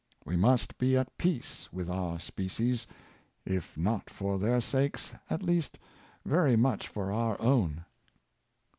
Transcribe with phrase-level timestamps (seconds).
[0.25, 2.87] We must be at peace with our species,
[3.45, 5.77] if not for their sakes, at least
[6.25, 7.85] very much for our own."